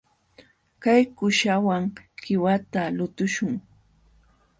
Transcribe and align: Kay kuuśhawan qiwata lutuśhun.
Kay 0.83 1.01
kuuśhawan 1.17 1.83
qiwata 2.21 2.81
lutuśhun. 2.97 3.53